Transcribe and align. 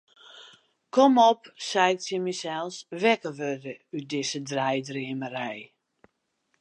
Kom 0.95 1.13
op, 1.31 1.41
sei 1.67 1.89
ik 1.93 1.99
tsjin 2.01 2.25
mysels, 2.27 2.77
wekker 3.01 3.33
wurde 3.39 3.73
út 3.97 4.05
dizze 4.11 4.39
deidreamerij. 4.51 5.59